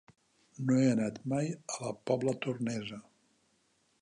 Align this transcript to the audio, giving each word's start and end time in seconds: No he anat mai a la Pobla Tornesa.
No 0.69 0.77
he 0.77 0.87
anat 0.93 1.19
mai 1.33 1.53
a 1.75 1.79
la 1.85 1.93
Pobla 2.11 2.37
Tornesa. 2.47 3.03